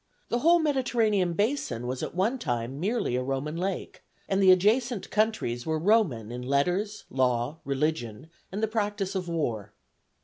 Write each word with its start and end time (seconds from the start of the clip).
The 0.29 0.39
whole 0.39 0.57
Mediterranean 0.57 1.33
basin 1.33 1.85
was 1.85 2.01
at 2.01 2.15
one 2.15 2.39
time 2.39 2.79
merely 2.79 3.15
a 3.15 3.21
Roman 3.21 3.55
lake, 3.55 4.01
and 4.27 4.41
the 4.41 4.51
adjacent 4.51 5.11
countries 5.11 5.63
were 5.63 5.77
Roman 5.77 6.31
in 6.31 6.41
letters, 6.41 7.03
law, 7.11 7.59
religion 7.63 8.31
and 8.51 8.63
the 8.63 8.67
practice 8.67 9.13
of 9.13 9.27
war. 9.27 9.73